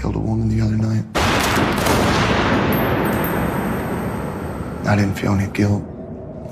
[0.00, 1.04] killed a woman the other night.
[4.86, 5.82] I didn't feel any guilt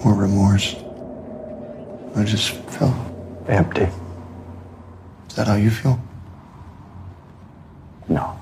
[0.04, 0.76] or remorse.
[2.14, 2.94] I just felt
[3.48, 3.88] Empty.
[5.28, 5.98] Is that how you feel?
[8.08, 8.34] No.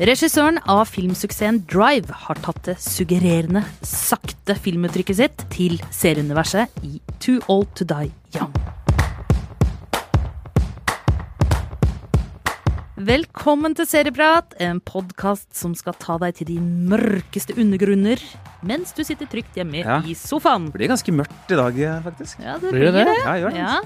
[0.00, 7.44] Regissøren av filmsuksessen Drive har tatt det suggererende, sakte filmuttrykket sitt til serieuniverset i Too
[7.46, 8.63] Old To Die Young.
[13.04, 18.22] Velkommen til Serieprat, en podkast som skal ta deg til de mørkeste undergrunner
[18.64, 19.98] mens du sitter trygt hjemme Ja.
[20.06, 20.70] i sofaen.
[20.70, 22.40] Det blir ganske mørkt i dag, eh, faktisk.
[22.40, 23.04] Ja, det Blir det blir det?
[23.04, 23.18] det.
[23.26, 23.58] Ja, gjør det.
[23.58, 23.80] Ja,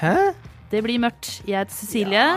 [0.00, 0.34] Hæ?
[0.72, 1.42] Det blir mørkt.
[1.46, 2.28] Jeg heter Cecilie.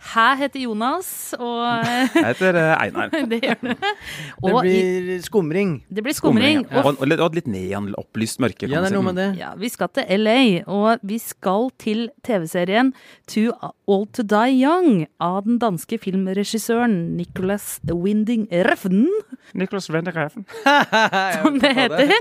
[0.00, 3.10] Hæ heter Jonas, og Jeg heter eh, Einar.
[3.30, 3.74] det gjør det.
[3.76, 4.70] Det Og i,
[5.04, 5.74] blir skumring.
[5.92, 6.62] det blir skumring.
[6.64, 6.80] ja.
[6.80, 8.64] Og, og, og litt neonopplyst mørke.
[8.70, 9.26] Ja, det er noe med det.
[9.36, 12.94] Ja, vi skal til LA, og vi skal til TV-serien
[13.34, 19.04] To All To Die Young av den danske filmregissøren Nicholas Winding Refn,
[19.52, 20.48] Nicholas Winding Refn.
[21.42, 22.16] som det heter.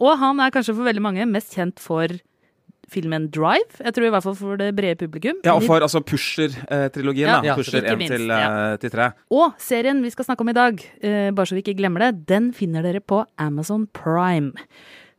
[0.00, 2.16] Og han er kanskje for veldig mange mest kjent for
[2.90, 3.78] filmen Drive.
[3.78, 5.40] Jeg tror i hvert fall for det brede publikum.
[5.46, 7.28] Ja, og for altså Pusher-trilogien.
[7.30, 7.56] Ja, da.
[7.58, 8.72] Pusher 1 minst, til, ja.
[8.72, 9.10] eh, til 3.
[9.36, 12.26] Og serien vi skal snakke om i dag, eh, bare så vi ikke glemmer det,
[12.30, 14.52] den finner dere på Amazon Prime.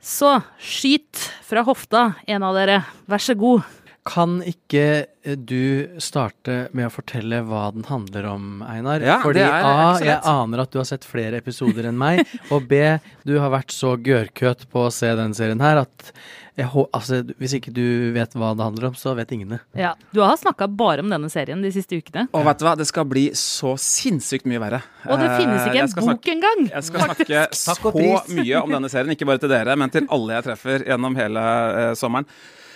[0.02, 2.82] Så skyt fra hofta, en av dere.
[3.12, 3.68] Vær så god.
[4.08, 9.04] Kan ikke eh, du starte med å fortelle hva den handler om, Einar?
[9.06, 12.24] Ja, Fordi det er A, jeg aner at du har sett flere episoder enn meg,
[12.54, 12.82] og B,
[13.28, 16.14] du har vært så gørkøt på å se den serien her at
[16.60, 19.60] jeg, altså, hvis ikke du vet hva det handler om, så vet ingen det.
[19.80, 22.26] Ja, Du har snakka bare om denne serien de siste ukene.
[22.36, 24.82] Og vet du hva, det skal bli så sinnssykt mye verre.
[25.08, 26.64] Og det finnes Eh, ikke en bok engang!
[26.68, 30.40] Jeg skal snakke så mye om denne serien, ikke bare til dere, men til alle
[30.40, 32.28] jeg treffer gjennom hele uh, sommeren.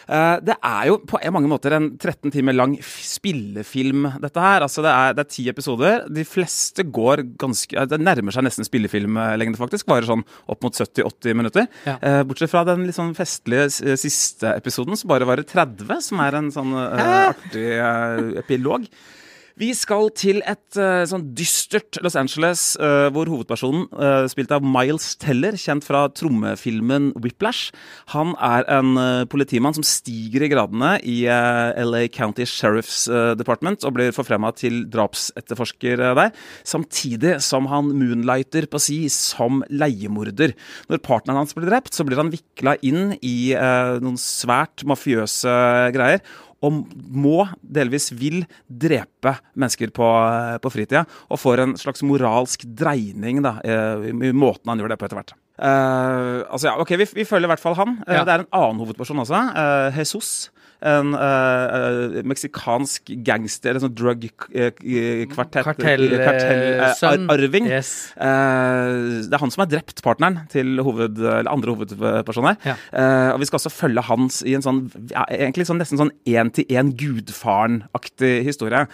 [0.06, 4.66] Eh, det er jo på mange måter en 13 timer lang spillefilm, dette her.
[4.66, 6.06] Altså det er, det er ti episoder.
[6.12, 9.90] De fleste går ganske eh, Det nærmer seg nesten spillefilmlengde, faktisk.
[9.92, 11.70] Varer sånn opp mot 70-80 minutter.
[11.88, 11.98] Ja.
[12.00, 16.40] Eh, bortsett fra den litt sånn festlige siste episoden, som bare varer 30, som er
[16.42, 18.90] en sånn eh, artig eh, epilog.
[19.56, 24.66] Vi skal til et uh, sånn dystert Los Angeles, uh, hvor hovedpersonen, uh, spilt av
[24.68, 27.72] Miles Teller, kjent fra trommefilmen Whiplash,
[28.12, 29.00] han er en
[29.32, 33.06] politimann som stiger i gradene i LA County Sheriff's
[33.40, 36.34] Department og blir forfremma til drapsetterforsker der,
[36.68, 40.56] samtidig som han moonlighter på si som leiemorder.
[40.92, 45.56] Når partneren hans blir drept, så blir han vikla inn i noen svært mafiøse
[45.96, 46.24] greier
[46.66, 50.10] og må, delvis vil, drepe mennesker på,
[50.62, 51.06] på fritida.
[51.30, 55.10] Og får en slags moralsk dreining da, eh, i, i måten han gjør det på
[55.10, 55.36] etter hvert.
[55.56, 57.96] Uh, altså ja, ok, vi, vi følger i hvert fall han.
[58.04, 58.22] Ja.
[58.22, 59.40] Uh, Det er en annen hovedperson også.
[59.56, 60.50] Uh, Jesus.
[60.86, 66.20] En uh, meksikansk gangster, en sånn drug-kvartett Kartellarving.
[66.86, 67.34] eh.
[67.36, 67.70] Arving.
[67.72, 67.92] Yes.
[68.16, 72.60] Uh, det er han som har drept partneren til hoved, eller andre hovedperson her.
[72.68, 72.76] Ja.
[72.94, 76.14] Uh, og vi skal også følge hans i en sånn ja, egentlig sånn, nesten sånn
[76.30, 78.86] én-til-én Gudfaren-aktig historie.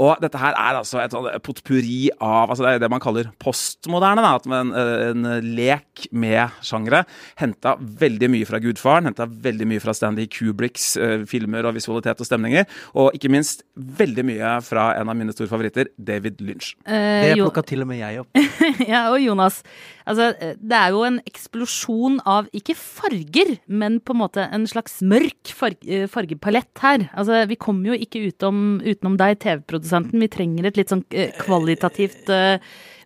[0.00, 3.30] Og dette her er altså et sånn potpurri av altså Det er det man kaller
[3.42, 4.22] postmoderne.
[4.24, 7.04] Da, at man, en, en lek med sjangere.
[7.40, 12.20] Henta veldig mye fra Gudfaren, henta veldig mye fra Stanley Kubricks eh, filmer og visualitet
[12.20, 12.68] og stemninger.
[12.94, 16.74] Og ikke minst veldig mye fra en av mine store favoritter, David Lynch.
[16.86, 18.40] Eh, Det plukka til og med jeg opp.
[18.92, 19.62] ja, og Jonas,
[20.06, 20.30] altså,
[20.60, 25.54] det er jo en eksplosjon av ikke farger, men på en måte en slags mørk
[25.56, 27.08] farg, eh, fargepalett her.
[27.14, 30.20] Altså, vi kommer jo ikke utom, utenom deg, TV-produsenten.
[30.20, 32.58] Vi trenger et litt sånn eh, kvalitativt eh,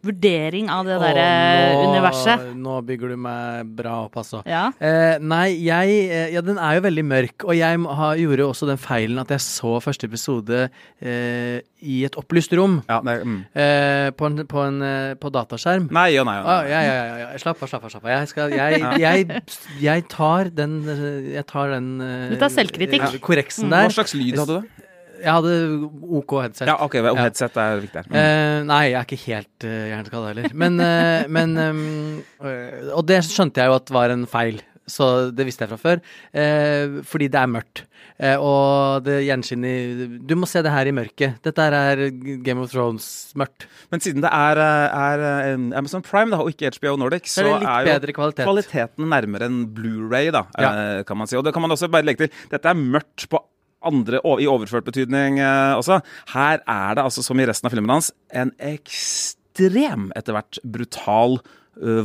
[0.05, 1.27] vurdering av det derre
[1.89, 2.47] universet.
[2.61, 4.43] Nå bygger du meg bra opp, altså.
[4.49, 4.67] Ja.
[4.79, 7.47] Eh, nei, jeg eh, Ja, den er jo veldig mørk.
[7.49, 10.65] Og jeg har, ha, gjorde også den feilen at jeg så første episode
[11.01, 12.79] eh, i et opplyst rom.
[12.89, 13.39] Ja, nei, mm.
[13.55, 15.91] Eh, på, en, på, en, eh, på dataskjerm.
[15.95, 16.39] Nei og nei.
[16.41, 16.71] og Ah, nei.
[16.73, 17.29] ja, ja, ja, ja.
[17.43, 17.93] Slapp av, slapp av.
[17.97, 18.13] slapp av.
[18.15, 19.45] Jeg, skal, jeg, jeg,
[19.85, 23.05] jeg tar den eh, Jeg tar den eh, Du tar selvkritikk.
[23.11, 23.95] eh, Korreksen Hva der.
[23.99, 24.73] slags lyd hadde du?
[25.23, 25.55] Jeg hadde
[26.19, 26.69] OK headset.
[26.69, 28.11] Ja, ok, og headset er viktig her.
[28.11, 28.19] Mm.
[28.21, 30.55] Eh, nei, jeg er ikke helt uh, hjerneskada heller.
[30.65, 34.63] Men, eh, men øh, Og det skjønte jeg jo at var en feil.
[34.85, 36.01] Så det visste jeg fra før.
[36.37, 37.85] Eh, fordi det er mørkt.
[38.21, 41.39] Eh, og det gjenskinner Du må se det her i mørket.
[41.43, 42.03] Dette her er
[42.45, 43.65] Game of Thrones-mørkt.
[43.91, 47.89] Men siden det er, er Amazon Prime da, og ikke HBO Nordic, Så er er
[47.97, 48.45] jo kvalitet.
[48.45, 51.03] kvaliteten nærmere en Blu-ray, da, Ja.
[51.03, 51.37] kan man si.
[51.41, 52.37] Og det kan man også bare legge til.
[52.53, 53.41] Dette er mørkt på
[53.87, 56.01] andre, i overført betydning eh, også.
[56.35, 61.39] Her er det, altså som i resten av filmen hans, en ekstrem, etter hvert brutal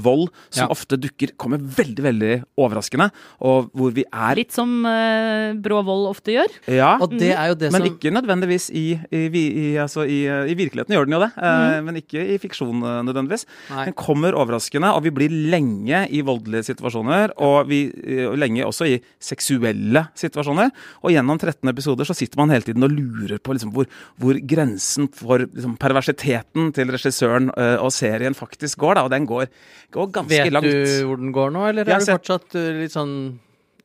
[0.03, 0.71] vold, som Ja.
[0.73, 3.09] ofte dukker kommer veldig, veldig overraskende,
[3.41, 6.51] og hvor vi er Litt som uh, brå vold ofte gjør.
[6.67, 10.23] Ja, Og det er jo det men som ikke nødvendigvis i, i, i, altså i,
[10.25, 13.45] i virkeligheten gjør den jo det, eh, men ikke i fiksjon uh, nødvendigvis.
[13.73, 13.85] Nei.
[13.89, 18.87] Den kommer overraskende, og vi blir lenge i voldelige situasjoner, og vi, eh, lenge også
[18.89, 20.71] i seksuelle situasjoner.
[21.03, 23.87] Og gjennom 13 episoder så sitter man hele tiden og lurer på liksom hvor,
[24.19, 29.27] hvor grensen for liksom, perversiteten til regissøren eh, og serien faktisk går, da, og den
[29.29, 29.47] går,
[29.95, 30.65] går ganske Vet langt.
[30.69, 33.13] du hvor den går nå, eller er du sett- fortsatt uh, litt sånn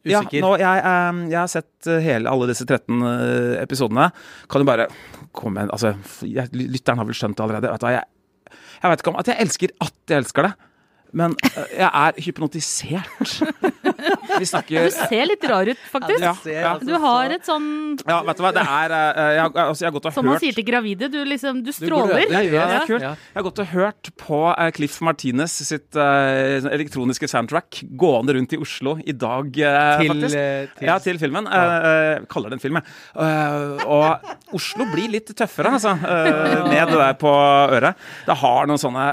[0.05, 0.41] Ja, usikker?
[0.44, 4.11] nå, jeg, eh, jeg har sett eh, hele, alle disse 13 eh, episodene.
[4.53, 4.88] Kan du bare
[5.32, 5.94] komme Altså,
[6.29, 7.71] jeg, lytteren har vel skjønt det allerede.
[7.73, 8.05] Vet du jeg,
[8.82, 10.53] jeg vet ikke om at jeg elsker at jeg elsker det,
[11.14, 13.34] men eh, jeg er hypnotisert.
[14.38, 16.20] Vi snakker Du ser litt rar ut, faktisk.
[16.25, 16.70] Ja, ser ja.
[16.75, 17.66] altså Du har et sånn
[18.08, 20.26] Ja, vet du hva, det er eh, Jeg, har- altså, jeg har gått og Som
[20.28, 22.25] man sier til gravide, du liksom Du stråler.
[22.26, 22.81] Du, Ja, ja, det Ja.
[22.88, 23.05] kult.
[23.06, 28.34] Jeg har gått og hørt på eh, Cliff Martinez sitt eh, sånn elektroniske soundtrack gående
[28.37, 30.37] rundt i Oslo i dag, uh, Til, faktisk.
[30.37, 31.46] eh, til- Ja, til filmen.
[31.46, 32.84] Eh, eh, kaller den film, jeg.
[33.14, 37.31] Eh, og Oslo blir litt tøffere, altså, eh, med det der på
[37.78, 37.94] øret.
[38.26, 39.06] Det har noen sånne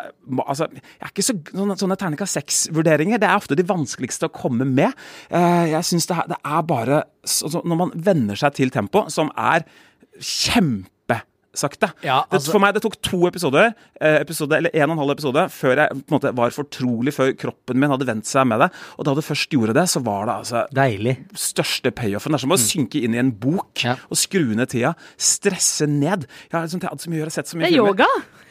[0.47, 4.33] altså, Jeg er ikke så Sånne, sånne terningkast seks-vurderinger det er ofte de vanskeligste å
[4.33, 4.93] komme med.
[5.29, 7.03] Eh, jeg synes det, er- det er bare
[7.63, 9.63] Når man venner seg til tempo, som er
[10.19, 14.91] kjempesakte Ja, det, altså- For meg det tok to episoder, eh, episode, eller en og
[14.91, 18.25] en halv episode, før jeg på en måte var fortrolig, før kroppen min hadde vent
[18.25, 18.69] seg med det.
[18.97, 21.17] Og da du først gjorde det, så var det altså Deilig.
[21.35, 22.31] største payoffen.
[22.31, 23.83] Det er som å synke inn i en bok Mm.
[23.83, 23.95] Ja.
[24.09, 24.95] og skru ned tida.
[25.17, 26.25] Stresse ned.
[26.51, 27.89] Jeg har liksom hatt så mye å gjøre, sett så mye Det er filmer.
[27.89, 28.07] yoga.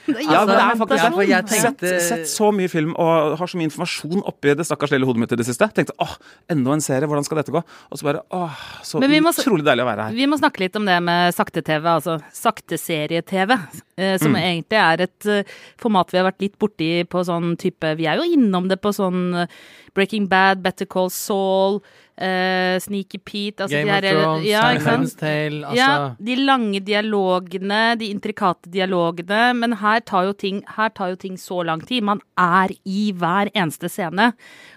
[0.08, 1.74] Ja, men det er faktisk Ja, jeg meditasjon.
[1.76, 5.04] tenkte- Sett, sett så mye film og har så mye informasjon oppi det stakkars lille
[5.06, 5.68] hodet mitt i det siste.
[5.76, 6.16] Tenkte åh,
[6.48, 7.62] enda en serie, hvordan skal dette gå?
[7.62, 8.50] Og så bare åh,
[8.82, 10.12] så må- utrolig deilig å være her.
[10.16, 13.52] Vi må snakke litt om det med sakte-TV, altså sakteserie-TV.
[13.98, 14.40] Eh, som Mm.
[14.40, 15.42] egentlig er et eh,
[15.78, 18.88] format vi har vært litt borti på sånn type Vi er jo innom det på
[18.94, 19.46] sånn eh,
[19.94, 21.82] Breaking Bad, Better Call Saul,
[22.18, 24.62] eh, Sneaky Pete altså Game of her- Thrones, ja?
[24.62, 29.54] Handmaid's Tale, altså Ja, de lange dialogene, de intrikate dialogene.
[29.56, 32.02] Men her tar, jo ting, her tar jo ting så lang tid.
[32.02, 34.32] Man er i hver eneste scene.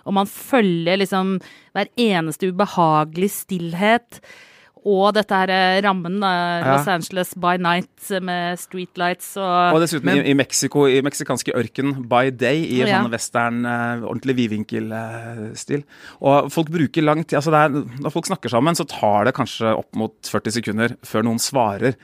[0.05, 1.39] Og man følger liksom
[1.73, 4.19] hver eneste ubehagelige stillhet.
[4.85, 6.73] Og dette her eh, rammen, da, Ja.
[6.75, 11.53] Los Angeles by night med streetlights og Og dessuten Men- i, i Mexico, i meksikanske
[11.55, 12.99] ørken by day, i Ja.
[13.01, 15.83] sånn western, eh, ordentlig vidvinkelstil.
[16.21, 17.69] Og folk bruker lang tid altså det er,
[18.03, 21.95] Når folk snakker sammen, så tar det kanskje opp mot 40 sekunder før noen svarer.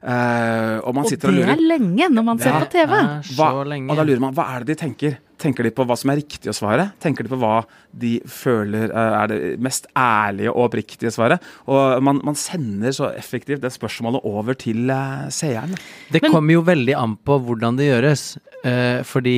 [0.00, 2.60] Uh, og man Og sitter og det lurer er lenge når man ser Ja.
[2.60, 2.92] på TV.
[3.24, 3.90] så hva.
[3.90, 5.16] Og da lurer man, hva er det de tenker?
[5.38, 6.88] Tenker de på hva som er riktig å svare?
[7.02, 7.60] Tenker de på hva
[7.98, 11.44] de føler eh, er det mest ærlige og oppriktige svaret?
[11.70, 15.76] Og man, man sender så effektivt det spørsmålet over til eh, seeren.
[16.12, 18.26] Det kommer jo veldig an på hvordan det gjøres.
[18.66, 19.36] Eh, fordi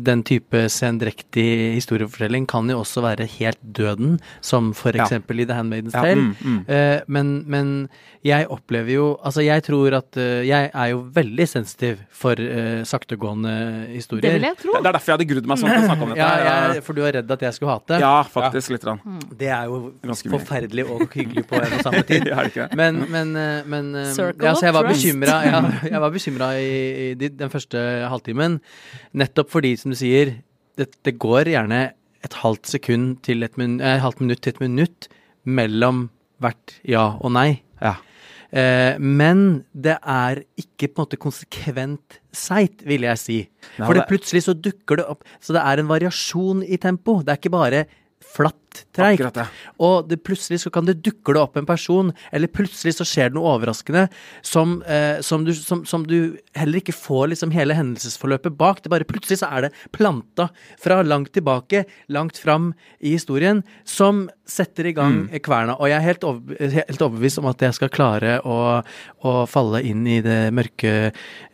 [0.00, 5.04] den type sendrektig historiefortelling kan jo også være helt døden, som for Ja.
[5.04, 6.22] i The Handmaidens Ja, Tale.
[6.22, 6.60] mm, mm.
[6.72, 7.88] Eh, men, men
[8.24, 12.34] jeg opplever jo Altså, jeg tror at Jeg er jo veldig sensitiv for
[12.84, 14.22] saktegående historier.
[14.22, 14.72] Det vil jeg tro.
[14.72, 16.26] Det er derfor jeg hadde grudd meg sånn til å snakke om dette.
[16.46, 17.98] Ja, jeg, for du er redd at jeg skulle hate?
[18.02, 18.86] Ja, faktisk litt.
[18.86, 19.00] Rann.
[19.36, 20.38] Det er jo Ganske mye.
[20.38, 22.30] forferdelig og hyggelig på en og samme tid.
[22.36, 22.50] Er?
[22.78, 25.60] Men, men, eh, men eh, ja, så jeg var bekymra ja,
[25.94, 26.72] Jeg var bekymra i,
[27.12, 28.58] i den første halvtimen.
[29.16, 30.36] Nettopp fordi, som du sier,
[30.78, 31.80] det, det går gjerne
[32.26, 35.08] et halvt sekund til et min, et halvt minutt til et minutt
[35.46, 36.08] mellom
[36.42, 37.62] hvert ja og nei.
[37.80, 37.94] Ja.
[38.52, 43.38] Eh, men det er ikke på en måte konsekvent seigt, vil jeg si.
[43.76, 47.22] For det det- plutselig så dukker det opp Så det er en variasjon i tempo.
[47.22, 47.86] Det er ikke bare
[48.24, 49.38] flatt treigt.
[49.82, 53.38] Og det, plutselig så kan det dukke opp en person, eller plutselig så skjer det
[53.38, 54.06] noe overraskende
[54.44, 58.82] som, eh, som, du, som, som du heller ikke får liksom hele hendelsesforløpet bak.
[58.82, 60.48] Det bare Plutselig så er det planta
[60.82, 65.78] fra langt tilbake, langt fram i historien, som setter i gang kverna.
[65.78, 68.58] Og jeg er helt, over, helt overbevist om at jeg skal klare å,
[69.24, 70.94] å falle inn i det mørke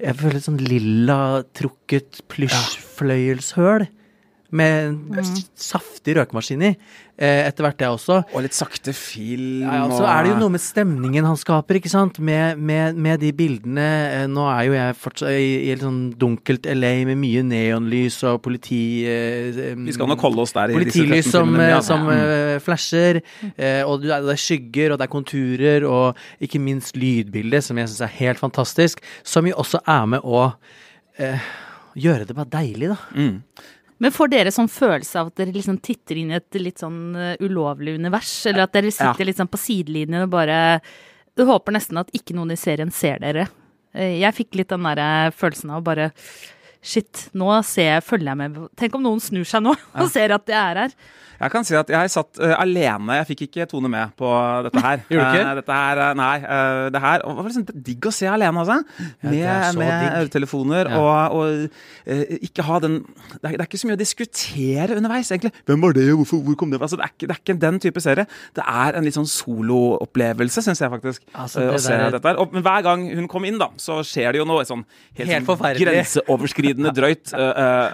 [0.01, 1.19] Jeg føler et sånn lilla,
[1.57, 3.87] trukket plysjfløyelshøl.
[4.53, 6.75] Med en saftig røkemaskin i.
[7.23, 8.19] Eh, etter hvert, det også.
[8.35, 9.63] Og litt sakte film.
[9.65, 12.19] Ja, ja, så er det jo noe med stemningen han skaper, ikke sant.
[12.21, 16.01] Med, med, med de bildene eh, Nå er jo jeg fortsatt i, i et sånn
[16.21, 18.81] dunkelt LA med mye neonlys og politi...
[19.09, 21.81] Eh, Vi skal nok holde oss der i disse 13 Politilys som, eh, ja.
[21.89, 22.13] som Mm.
[22.19, 23.21] eh, flasher,
[23.57, 27.79] eh, og det det er skygger, og det er konturer, og ikke minst lydbildet, som
[27.81, 29.01] jeg syns er helt fantastisk.
[29.25, 30.51] Som jo også er med å
[31.23, 31.39] eh,
[31.97, 32.99] gjøre det bare deilig, da.
[33.15, 33.39] Mm.
[34.03, 37.15] Men får dere sånn følelse av at dere liksom titter inn i et litt sånn
[37.15, 38.33] eh, ulovlig univers?
[38.51, 40.57] Eller at dere sitter litt sånn på sidelinjen og bare
[41.39, 43.47] Du håper nesten at ikke noen i serien ser dere.
[43.95, 46.11] Eh, Jeg fikk litt den derre følelsen av å bare
[46.83, 48.57] Shit, nå ser jeg, følger jeg med.
[48.75, 49.71] Tenk om noen snur seg nå
[50.03, 50.97] og ser at jeg er her.
[51.43, 53.17] Jeg kan si at jeg satt uh, alene.
[53.19, 54.29] Jeg fikk ikke Tone med på
[54.69, 55.01] dette her.
[55.11, 55.47] Gjorde du ikke?
[55.49, 56.35] Uh, dette her, uh, nei.
[56.95, 58.79] Det her og det var liksom digg å se alene, altså.
[59.27, 61.01] Med, er med øretelefoner Ja.
[61.01, 65.31] og, og ikke ha den det er, det er ikke så mye å diskutere underveis,
[65.35, 65.53] egentlig.
[65.67, 66.87] Hvem var det, og hvorfor, hvor kom det fra?
[66.89, 68.27] Altså, det, er ikke, det er ikke den type serie.
[68.59, 71.25] Det er en litt sånn soloopplevelse, syns jeg faktisk.
[71.35, 72.39] Altså, å se dette her.
[72.43, 74.85] Og, men hver gang hun kom inn, da, så skjer det jo noe sånn
[75.19, 77.33] helt, Helt sånn grenseoverskridende drøyt.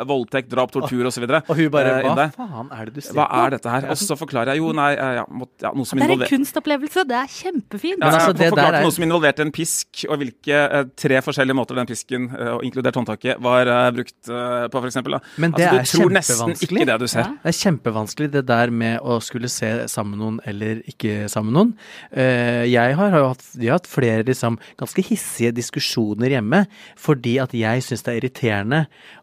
[0.09, 1.25] voldtekt, drap, tortur osv.
[1.41, 3.38] Og hun bare Hva faen er det du ser på?
[3.47, 3.87] Er dette her?
[3.93, 7.05] Og så forklarer jeg jo, nei, ja, må, ja, noe som Det er en kunstopplevelse.
[7.09, 7.99] Det er kjempefint.
[8.03, 10.85] Ja, altså, jeg det forklarte der er- noe som involverte en pisk, og hvilke eh,
[10.97, 15.19] tre forskjellige måter den pisken, eh, inkludert håndtaket, var eh, brukt eh, på, for eksempel.
[15.19, 15.21] Da.
[15.39, 16.81] Men det altså, er kjempevanskelig.
[16.83, 17.21] ikke det du ser.
[17.27, 17.37] Ja.
[17.45, 21.53] Det er kjempevanskelig det der med å skulle se sammen med noen eller ikke sammen
[21.53, 21.73] med noen.
[22.13, 26.67] Eh, Jeg har jo hatt, jeg har hatt flere liksom, ganske hissige diskusjoner hjemme
[26.99, 28.81] fordi at jeg syns det er irriterende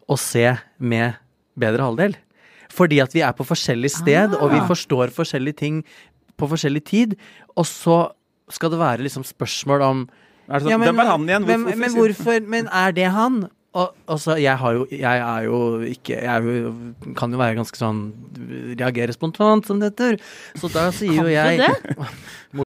[0.08, 1.16] å se med
[1.58, 2.16] bedre halvdel.
[2.72, 4.66] Fordi at vi er på forskjellig sted, og vi Ah.
[4.68, 5.84] forstår forskjellige ting
[6.38, 7.16] på forskjellig tid.
[7.56, 8.10] Og så
[8.50, 10.08] skal det være liksom spørsmål om
[10.48, 11.46] Er det sånn, Ja, men- Hvem er han igjen?
[11.46, 13.48] Men, Hvorfor- men hvorfor Men er det han?
[13.74, 16.74] Og, og så, jeg har jo Jeg er jo ikke Jeg jo,
[17.14, 18.12] kan jo være ganske sånn
[18.78, 20.20] Reagere spontant, som det heter.
[20.56, 22.62] Så da sier jo Kan du jeg det?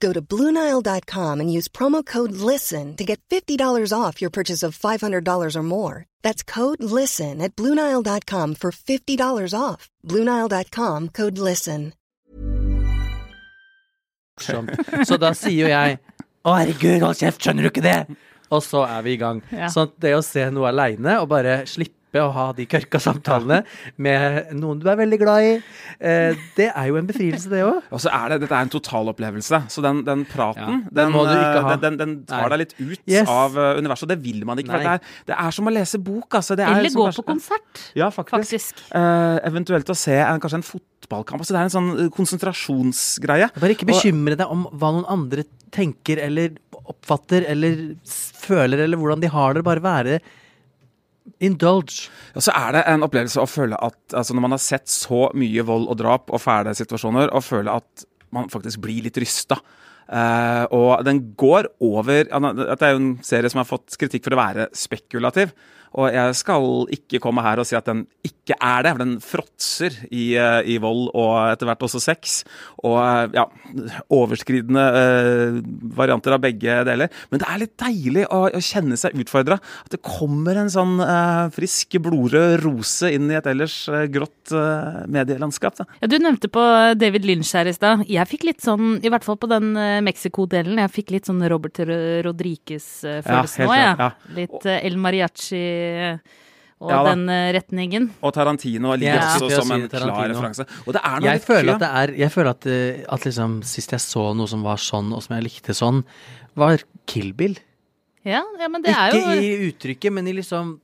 [0.00, 4.78] Go to BlueNile.com and use promo code LISTEN to get $50 off your purchase of
[4.78, 6.06] $500 or more.
[6.22, 9.90] That's code LISTEN at BlueNile.com for $50 off.
[10.06, 11.92] BlueNile.com code LISTEN.
[15.04, 15.98] Så da sier jo jeg
[16.48, 18.16] Å, herregud, hold kjeft, skjønner du ikke det?
[18.48, 19.42] Og så er vi i gang.
[19.52, 19.68] Ja.
[19.68, 23.60] Så det å se noe aleine og bare slippe å ha de kørka samtalene
[24.02, 25.52] med noen du er veldig glad i,
[26.02, 27.84] eh, det er jo en befrielse, det òg.
[27.94, 29.60] Og så er det, Dette er en totalopplevelse.
[29.70, 31.68] Så den, den praten, Ja, den må du ikke eh.
[31.70, 32.48] Den, den, den tar Nei.
[32.50, 33.28] deg litt ut Yes.
[33.30, 34.72] av eh, universet, og det vil man ikke.
[34.74, 35.00] For det er,
[35.30, 36.34] det er som å lese bok.
[36.40, 36.56] Altså.
[36.58, 38.40] Det er Eller gå på konsert, Ja, faktisk.
[38.40, 38.82] faktisk.
[38.90, 41.38] Eh, eventuelt å se en, kanskje en fotballkamp.
[41.44, 43.50] Altså, det er en sånn eh, konsentrasjonsgreie.
[43.60, 46.56] Bare ikke bekymre deg om hva noen andre tenker eller
[46.90, 49.62] oppfatter eller føler, eller hvordan de har det.
[49.66, 50.20] Bare være
[51.42, 52.08] indulge.
[52.34, 55.28] Og så er det en opplevelse å føle at altså når man har sett så
[55.36, 59.58] mye vold og drap og fæle situasjoner, å føle at man faktisk blir litt rysta.
[60.10, 64.24] Uh, og den går over ja, Dette er jo en serie som har fått kritikk
[64.26, 65.52] for å være spekulativ.
[65.98, 69.14] Og jeg skal ikke komme her og si at den ikke er det, for den
[69.24, 72.40] fråtser i, eh, i vold og etter hvert også sex.
[72.86, 73.46] Og eh, ja,
[74.10, 75.58] overskridende uh,
[75.96, 77.10] varianter av begge deler.
[77.30, 79.58] Men det er litt deilig å, å kjenne seg utfordra.
[79.84, 84.54] At det kommer en sånn uh, frisk, blodrød rose inn i et ellers uh, grått
[85.10, 85.76] medielandskap.
[85.78, 85.84] Da.
[86.02, 86.62] Ja, du nevnte på
[86.98, 88.02] David Lynch her i stad.
[88.10, 91.78] Jeg fikk litt sånn, i hvert fall på den Mexico-delen, jeg fikk litt sånn Robert
[91.78, 93.92] Ja, Rodriguez-følelse ja, nå, jeg.
[94.00, 94.08] ja.
[94.40, 95.62] Litt El Mariachi
[96.80, 98.06] og Ja den eh, retningen.
[98.24, 99.26] Og Tarantino ligger Ja.
[99.36, 100.14] også som en Tarantino.
[100.14, 100.66] klar referanse.
[100.86, 103.20] Og det er noe Jeg litt føler at det er Jeg føler at, eh, at
[103.28, 106.04] liksom sist jeg så noe som var sånn, og som jeg likte sånn,
[106.56, 107.58] var Kill Bill.
[108.24, 110.78] Ja, ja men det er Ikke jo i uttrykket, men i liksom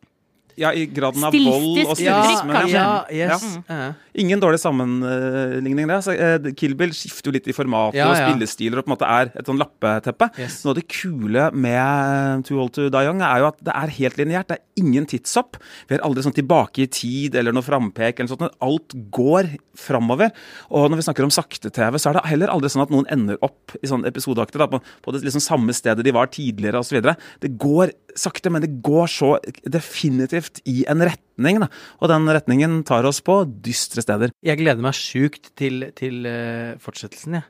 [0.56, 2.52] ja, i graden av vold og stilisme.
[2.52, 2.72] kanskje.
[2.72, 3.58] ja, yes.
[3.68, 3.94] Mm.
[4.16, 5.98] Ingen dårlig sammenligning, det.
[6.04, 8.94] Så, eh, Kill Bill skifter jo litt i format Ja, og spillestiler og på en
[8.96, 10.30] måte er et sånn lappeteppe.
[10.40, 10.62] Yes.
[10.64, 13.92] Noe av det kule med Too Old To Die Young er jo at det er
[13.98, 14.48] helt lineært.
[14.48, 15.60] Det er ingen tidshopp.
[15.88, 18.56] Vi er aldri sånn tilbake i tid eller noe frampek eller noe sånt.
[18.64, 20.32] Alt går framover.
[20.70, 23.36] Og når vi snakker om sakte-TV, så er det heller aldri sånn at noen ender
[23.44, 27.02] opp i sånn episodeaktig på, på det liksom samme stedet de var tidligere osv.
[27.40, 29.36] Det går sakte, men det går så
[29.68, 31.25] definitivt i en retning.
[31.36, 31.68] Da.
[32.00, 34.30] Og den retningen tar oss på dystre steder.
[34.42, 37.44] Jeg gleder meg sjukt til, til eh, fortsettelsen, jeg.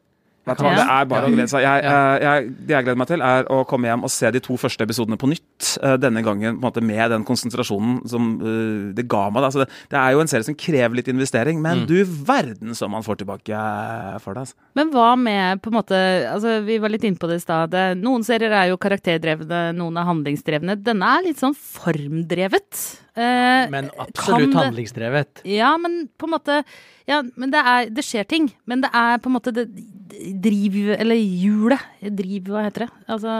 [0.46, 0.74] Vet Ja.
[0.78, 1.62] Det er bare å glede seg.
[1.64, 2.14] Jeg, Ja.
[2.14, 4.54] eh, jeg, det jeg gleder meg til, er å komme hjem og se de to
[4.54, 5.78] første episodene på nytt.
[5.82, 8.38] eh, Denne gangen på en måte med den konsentrasjonen som
[8.94, 9.42] det ga meg.
[9.42, 9.50] da.
[9.50, 11.86] Det, det er jo en serie som krever litt investering, men Mm.
[11.88, 13.58] du verden som man får tilbake
[14.22, 14.40] for det.
[14.46, 14.54] Altså.
[14.76, 15.98] Men hva med på en måte
[16.32, 17.70] altså Vi var litt inne på det i stad.
[17.98, 20.80] Noen serier er jo karakterdrevne, noen er handlingsdrevne.
[20.80, 23.00] Denne er litt sånn formdrevet.
[23.16, 25.40] Eh, Men absolutt kan, handlingsdrevet.
[25.48, 26.58] Ja, men på en måte
[27.08, 28.50] Ja, men det er Det skjer ting.
[28.66, 29.66] Men det er på en måte det
[30.42, 30.76] driv...
[30.98, 31.80] Eller hjulet.
[32.16, 32.90] Driv, hva heter det?
[33.08, 33.32] Altså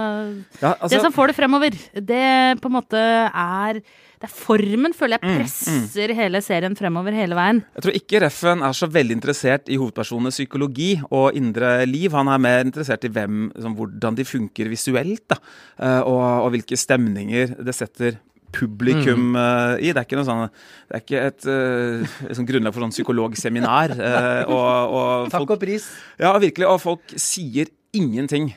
[0.62, 1.76] Ja, Det altså, som får det fremover.
[1.94, 2.24] Det
[2.62, 3.80] på en måte er
[4.16, 7.58] Det er formen, føler jeg, Mm, presser hele serien fremover hele veien.
[7.76, 12.10] jeg tror ikke Reffen er så veldig interessert i hovedpersonenes psykologi og indre liv.
[12.16, 15.36] Han er mer interessert i hvem, liksom, hvordan de funker visuelt, da.
[15.78, 18.16] eh, og, og hvilke stemninger det setter
[18.54, 19.92] publikum eh, i.
[19.92, 23.96] Det er ikke noe sånn Det er ikke et, uh, et grunnlag for sånn psykologseminar.
[23.96, 24.68] Uh, og,
[25.00, 25.90] og folk, Takk og pris.
[26.22, 26.70] ja, virkelig.
[26.70, 28.50] Og folk sier ingenting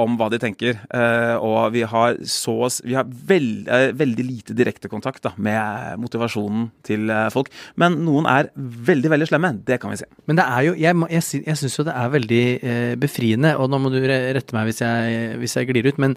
[0.00, 0.78] om hva de tenker.
[1.44, 3.66] Og vi har så Vi har veld,
[3.98, 7.50] veldig lite direktekontakt med motivasjonen til folk.
[7.76, 9.50] Men noen er veldig, veldig slemme.
[9.66, 10.08] Det kan vi se.
[10.24, 12.44] Men det er jo Jeg, jeg, jeg syns jo det er veldig
[13.02, 16.16] befriende, og nå må du rette meg hvis jeg, hvis jeg glir ut, men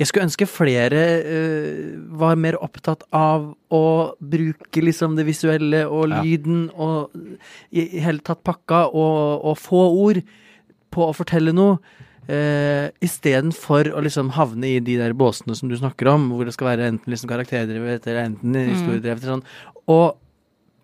[0.00, 3.82] jeg skulle ønske flere uh, var mer opptatt av å
[4.18, 6.22] bruke liksom det visuelle og Ja.
[6.24, 7.12] lyden og
[7.70, 10.22] i i hele tatt pakka og, og få ord
[10.90, 11.76] på å fortelle noe.
[12.30, 16.54] Uh, Istedenfor å liksom havne i de der båsene som du snakker om, hvor det
[16.54, 19.22] skal være enten liksom karakterdrevet eller enten historiedrevet.
[19.24, 19.44] eller Sånn,
[19.90, 20.16] og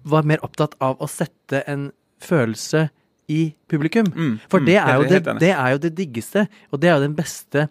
[0.06, 1.88] var mer opptatt av å sette en
[2.22, 2.88] følelse
[3.32, 4.06] i publikum.
[4.12, 7.16] Mm, For mm, det, er det, det er det diggeste, og det er jo den
[7.18, 7.68] beste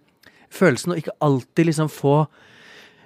[0.56, 2.18] følelsen, å ikke alltid liksom få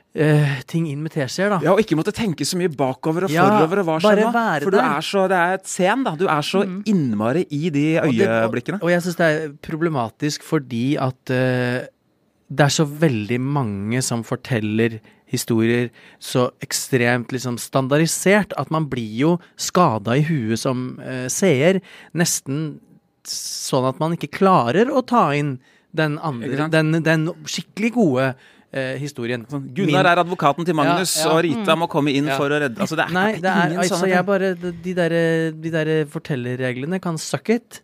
[0.10, 1.58] Uh, ting inn med teskjeer, da.
[1.62, 4.32] Ja, og ikke måtte tenke så mye bakover og forover og hva skjer nå.
[4.63, 6.15] For du er så, det er et scen, da.
[6.17, 8.80] Du er så innmari i de Og det- øyeblikkene.
[8.82, 11.86] Og, og jeg syns det er problematisk fordi at uh,
[12.50, 14.97] det er så veldig mange som forteller
[15.30, 21.84] historier så ekstremt liksom standardisert at man blir jo skada i huet som uh, seer.
[22.17, 22.80] Nesten
[23.30, 25.60] sånn at man ikke klarer å ta inn
[25.95, 28.25] den andre, den, den skikkelig gode
[28.71, 29.45] eh, historien.
[29.49, 31.36] Sånn, Gunnar er advokaten til Magnus, Ja, ja.
[31.36, 32.38] og Rita må komme inn Ja.
[32.38, 34.93] for å redde altså, det er, Nei, det er, ingen altså, sånne jeg bare De
[34.93, 35.15] der,
[35.58, 37.82] de der fortellerreglene kan suck it.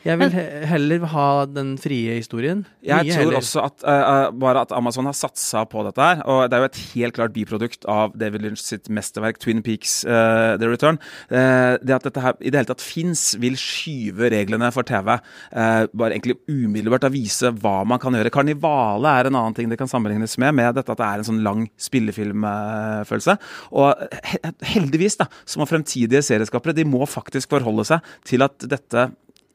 [0.00, 2.62] Jeg vil he heller ha den frie historien.
[2.80, 3.36] Jeg Mye tror heller.
[3.42, 6.68] også at uh, bare at Amazon har satsa på dette her, og det er jo
[6.70, 11.00] et helt klart biprodukt av David Lynch sitt mesterverk Twin Peaks uh, The Return.
[11.28, 15.12] Uh, det at dette her i det hele tatt fins, vil skyve reglene for TV.
[15.50, 18.32] Bare egentlig umiddelbart å vise hva man kan gjøre.
[18.32, 21.28] Karnivale er en annen ting det kan sammenlignes med, med dette at det er en
[21.28, 23.36] sånn lang spillefilmfølelse.
[23.76, 24.40] Og he
[24.72, 29.10] heldigvis da, så må fremtidige serieskapere de må faktisk forholde seg til at dette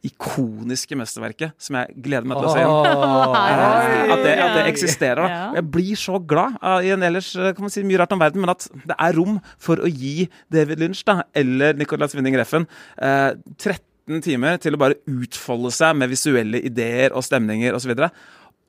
[0.10, 2.76] ikoniske mesterverket, som jeg gleder meg til å se igjen.
[3.46, 5.20] Eh, At det, at det eksisterer.
[5.22, 5.28] Da.
[5.32, 5.42] Ja.
[5.52, 8.14] Og Jeg blir så glad uh, i en ellers uh, kan man si mye rart
[8.16, 12.16] om verden, men at det er rom for å gi David Lynch da, eller Nicolas
[12.18, 12.68] Winning Reffen
[13.02, 17.96] uh, 13 timer til å bare utfolde seg med visuelle ideer og stemninger osv.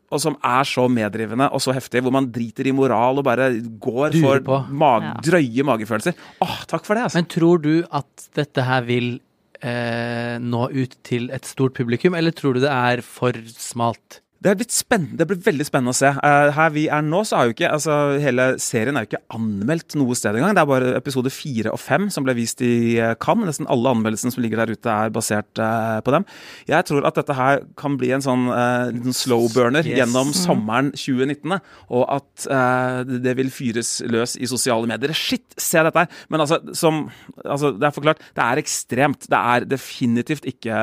[0.07, 3.49] Og som er så meddrivende og så heftig, hvor man driter i moral og bare
[3.59, 4.59] går Durer for på.
[4.71, 5.15] mag Ja.
[5.27, 6.15] drøye magefølelser.
[6.47, 7.19] Åh, takk for det, altså.
[7.19, 9.17] Men tror du at dette her vil
[9.65, 14.21] eh, nå ut til et stort publikum, eller tror du det er for smalt?
[14.47, 16.07] Det er blitt spennende, det blir veldig spennende å se.
[16.23, 19.19] Eh, her vi er nå, så er jo ikke altså, Hele serien er jo ikke
[19.35, 20.55] anmeldt noe sted engang.
[20.55, 23.49] Det er bare episode fire og fem som ble vist i eh, Cannes.
[23.51, 26.29] Nesten alle anmeldelsene som ligger der ute, er basert eh, på dem.
[26.71, 29.99] Jeg tror at dette her kan bli en sånn uh, liten slow burner Yes.
[30.05, 31.59] gjennom sommeren 2019.
[31.91, 35.11] Og at uh, det- det vil fyres løs i sosiale medier.
[35.17, 36.23] Shit, se dette her!
[36.31, 37.09] Men altså, som
[37.43, 39.27] altså, Det er forklart, det er ekstremt.
[39.27, 40.79] Det er definitivt ikke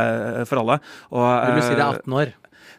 [0.52, 0.82] for alle.
[1.16, 2.34] Og, Vil du si det er 18 år?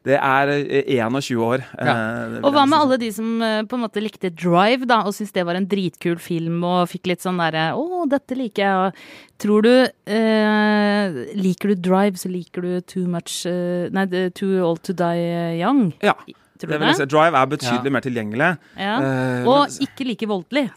[0.05, 1.63] Det er eh, 21 år.
[1.81, 1.95] Ja.
[1.95, 5.15] eh, Og hva med alle de som eh, på en måte likte Drive, da, og
[5.17, 8.75] syntes det var en dritkul film, og fikk litt sånn derre Å, dette liker jeg,
[8.77, 14.61] og Tror du eh, Liker du Drive, så liker du Too Much eh, Nei, Too
[14.65, 15.89] Old To Die Young.
[16.05, 16.15] Ja.
[16.61, 17.07] Tror Det vil jeg si.
[17.11, 17.95] Drive er betydelig Ja.
[17.97, 18.51] mer tilgjengelig.
[18.79, 18.97] Ja.
[19.03, 20.69] Eh, Og ikke like voldelig.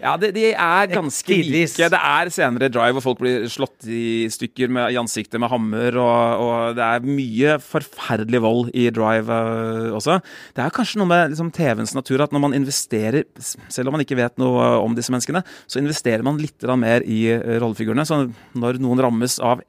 [0.00, 1.74] Ja, de, de er ganske Tidvis.
[1.76, 1.90] like.
[1.92, 5.98] Det er senere Drive hvor folk blir slått i stykker med, i ansiktet med hammer,
[6.00, 10.20] og, og det er mye forferdelig vold i Drive uh, også.
[10.56, 14.04] Det er kanskje noe med liksom, TV-ens natur at når man investerer, selv om man
[14.06, 18.08] ikke vet noe om disse menneskene, så investerer man litt mer i uh, rollefigurene.
[18.08, 18.22] Så
[18.56, 19.60] når noen rammes av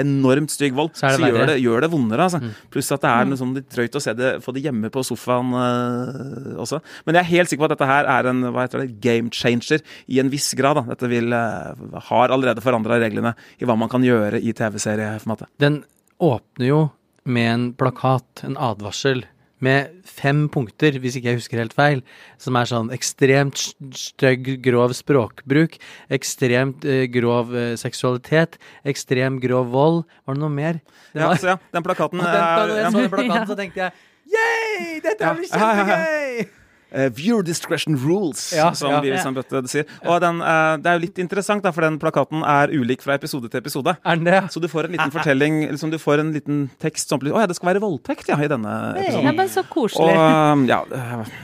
[0.00, 2.26] enormt stygg vold, Så det så, gjør, det, gjør det vondere.
[2.28, 2.40] Altså.
[2.42, 2.52] Mm.
[2.74, 5.54] Pluss at det er sånn litt drøyt å se det, få det hjemme på sofaen
[5.54, 6.80] uh, også.
[7.06, 9.32] Men jeg er helt sikker på at dette her er en hva heter det, game
[9.34, 10.80] changer i en viss grad.
[10.80, 10.94] Da.
[10.94, 15.50] Dette vil, uh, har allerede forandra reglene i hva man kan gjøre i TV-serieformatet.
[15.62, 15.82] Den
[16.18, 16.84] åpner jo
[17.28, 19.26] med en plakat, en advarsel,
[19.64, 22.02] med fem punkter, hvis ikke jeg husker helt feil,
[22.40, 23.58] som er sånn ekstremt
[23.96, 25.78] stygg, grov språkbruk,
[26.14, 30.04] ekstremt eh, grov eh, seksualitet, ekstremt grov vold.
[30.26, 30.82] Var det noe mer?
[31.14, 32.92] Det Ja, så ja, den plakaten Og den, da er jeg ja.
[32.94, 33.92] så den plakaten, så tenkte jeg
[34.28, 34.98] Yay!
[35.00, 35.34] Dette Ja.
[35.34, 35.68] jo ja.
[35.72, 36.57] kjempegøy!
[36.90, 39.00] Eh, viewer discretion rules, Ja, som ja.
[39.04, 39.84] vi som Bøtte sier.
[40.08, 43.12] Og den, uh, det er jo litt interessant, da, for den plakaten er ulik fra
[43.18, 43.92] episode til episode.
[44.08, 44.38] Er den det?
[44.54, 47.42] Så du får en liten fortelling, liksom du får en liten tekst som blir Å
[47.42, 49.28] ja, det skal være voldtekt, ja, i denne Det episoden.
[49.28, 50.16] er bare så Og koselig.
[50.16, 50.80] um, ja,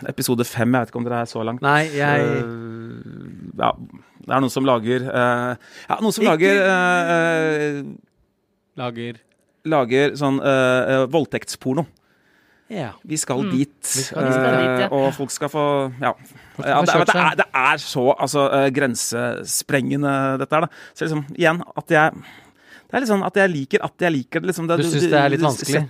[0.08, 1.60] episode fem, jeg vet ikke om dere er så langt.
[1.62, 3.68] Nei, jeg Uh, ja,
[4.24, 7.84] det er noen som lager Ja, noen som lager
[8.80, 9.20] lager
[9.64, 10.40] Lager sånn
[11.12, 11.84] voldtektsporno.
[12.72, 12.92] Ja.
[13.04, 13.50] Vi skal Mm.
[13.52, 13.82] dit.
[13.82, 14.88] Vi skal dit, eh, ja.
[14.90, 16.14] Og folk skal få Ja.
[16.64, 20.68] Ja det, er, det, er, det er så altså, eh, grensesprengende, dette her, da.
[20.94, 22.24] Så liksom, igjen, at jeg
[22.84, 24.46] det er litt sånn at jeg liker at jeg liker det.
[24.52, 25.80] Liksom, det Du syns det er litt vanskelig?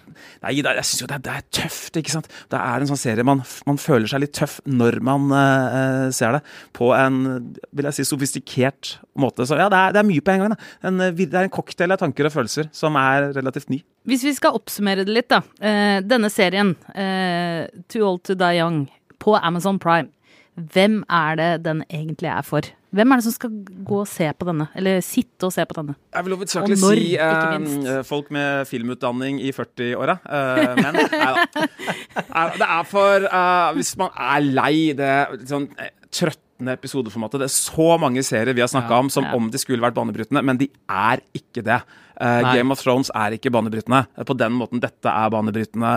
[0.40, 2.28] Nei, jeg syns jo det, er- det er tøft, ikke sant.
[2.48, 6.38] Det er en sånn serie man, man føler seg litt tøff når man uh, ser
[6.38, 6.40] det.
[6.72, 9.44] På en, vil jeg si, sofistikert måte.
[9.44, 10.54] Så ja, det er, det er mye på en gang.
[10.56, 10.88] Da.
[10.88, 13.82] En, det er en cocktail av tanker og følelser som er relativt ny.
[14.04, 15.40] Hvis vi skal oppsummere det litt, da.
[15.64, 18.84] Eh, denne serien, eh, Too Old To Die Young,
[19.18, 20.10] på Amazon Prime.
[20.54, 22.66] Hvem er det den egentlig er for?
[22.94, 23.50] Hvem er det som skal
[23.88, 24.68] gå og se på denne?
[24.78, 25.96] Eller sitte og se på denne?
[26.14, 27.56] Jeg vil hovedsakelig si eh,
[27.90, 30.14] eh, folk med filmutdanning i 40-åra.
[30.22, 32.44] Eh, men nei da.
[32.54, 35.10] Det er for eh, Hvis man er lei det
[35.50, 35.66] sånn
[36.14, 39.34] trøttende episodeformatet Det er så mange serier vi har snakka Ja, om som ja.
[39.34, 41.80] om de skulle vært banebrytende, men de er ikke det.
[42.20, 42.52] Eh, Nei.
[42.58, 45.90] Game of Thrones er ikke banebrytende på den måten dette er banebrytende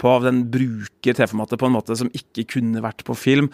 [0.00, 0.16] på.
[0.24, 3.50] Den bruker TV-formatet på en måte som ikke kunne vært på film.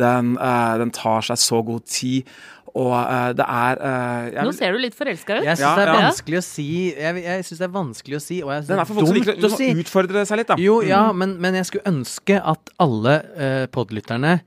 [0.00, 2.30] Den, eh, den tar seg så god tid,
[2.72, 5.44] og uh, det er uh, jeg Nå ser du litt forelska ut.
[5.44, 5.96] Jeg syns Ja, det er ja.
[6.06, 8.80] vanskelig å si Jeg, jeg synes det er vanskelig å si, og jeg synes Den
[8.80, 9.68] er for folk som liker å si.
[9.82, 10.56] utfordre seg litt, da.
[10.62, 14.38] Jo, ja, men, men jeg skulle ønske at alle uh, podlytterne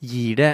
[0.00, 0.50] gir det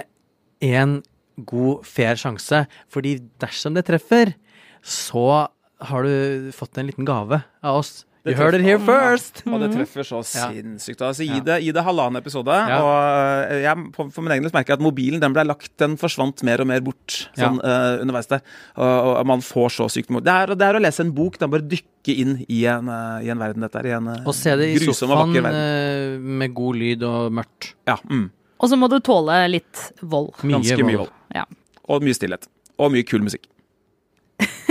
[0.66, 0.99] en
[1.46, 2.64] god, fair sjanse.
[2.90, 4.35] Fordi dersom det treffer,
[4.83, 5.46] så
[5.82, 8.04] har du fått en liten gave av oss.
[8.22, 9.38] Det You heard it here first!
[9.48, 11.00] Og det treffer så sinnssykt.
[11.00, 11.40] Altså, gi, Ja.
[11.40, 12.52] det, gi det halvannen episode.
[12.52, 12.76] Ja.
[12.84, 15.70] Og eh, jeg, på- for min egen del merker jeg at mobilen den ble lagt,
[15.80, 18.42] den forsvant mer og mer bort sånn, eh, underveis der.
[18.76, 21.38] Og, og man får så sykt mot det er, det er å lese en bok.
[21.40, 23.88] Det er bare å dykke inn i en, uh, i en verden, dette her.
[23.88, 25.64] I en Og se det i grusom og sofaen vakker verden.
[25.64, 27.72] eh, med god lyd og mørkt.
[27.88, 28.26] Ja, mm.
[28.60, 30.34] Og så må du tåle litt vold.
[30.44, 31.08] Mye Ganske mye vold.
[31.08, 31.10] vold.
[31.40, 31.46] Ja.
[31.88, 32.44] Og mye stillhet.
[32.78, 33.48] Og mye kul musikk.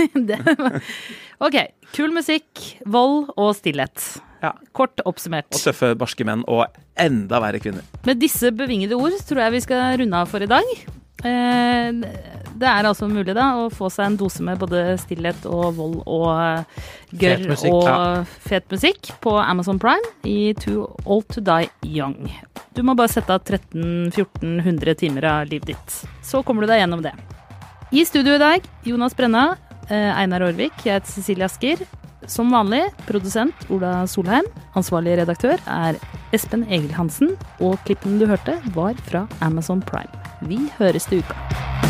[0.30, 0.80] Det var-
[1.40, 1.56] Ok.
[1.96, 4.20] Kul musikk, vold og stillhet.
[4.40, 4.54] Ja.
[4.76, 5.50] Kort oppsummert.
[5.52, 6.44] Og tøffe, barske menn.
[6.48, 6.66] Og
[7.00, 7.84] enda verre kvinner.
[8.08, 10.74] Med disse bevingede ord tror jeg vi skal runde av for i dag.
[11.20, 11.92] Eh,
[12.60, 15.98] det er altså mulig da å få seg en dose med både stillhet og vold
[16.08, 17.96] og gørr og ja.
[18.44, 22.30] fet musikk på Amazon Prime i Too Old To Die Young.
[22.76, 26.00] Du må bare sette av 1300-1400 timer av livet ditt.
[26.24, 27.12] Så kommer du deg gjennom det.
[27.90, 31.82] I studio i dag, Jonas Brenna, eh, Einar Aarvik, jeg heter Cecilie Asker.
[32.30, 34.46] Som vanlig, produsent Ola Solheim.
[34.78, 35.98] Ansvarlig redaktør er
[36.36, 37.34] Espen Egil Hansen.
[37.58, 40.12] Og klippen du hørte, var fra Amazon Prime.
[40.46, 41.89] Vi høres til uka.